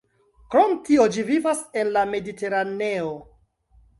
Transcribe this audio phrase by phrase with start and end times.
[0.53, 3.13] Krom tio ĝi vivas en la Mediteraneo.